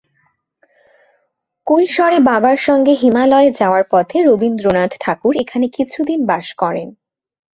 [1.67, 6.87] কৈশোরে বাবার সঙ্গে হিমালয়ে যাওয়ার পথে রবীন্দ্রনাথ ঠাকুর এখানে কিছুদিন বাস করেন।